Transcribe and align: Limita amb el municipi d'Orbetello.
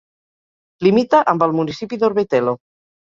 Limita 0.87 1.19
amb 1.33 1.45
el 1.49 1.53
municipi 1.59 2.01
d'Orbetello. 2.05 2.57